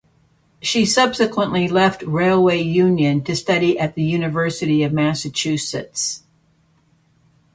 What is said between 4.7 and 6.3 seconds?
of Massachusetts.